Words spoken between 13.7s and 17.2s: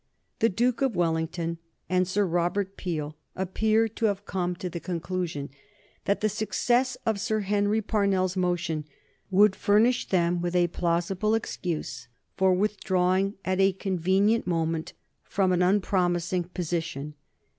convenient moment from an unpromising position.